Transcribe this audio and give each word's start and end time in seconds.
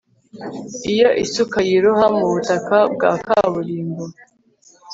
Iyo 0.91 1.09
isuka 1.23 1.57
yiroha 1.67 2.05
mu 2.17 2.25
butaka 2.31 2.77
bwa 2.93 3.11
kaburimbo 3.25 4.03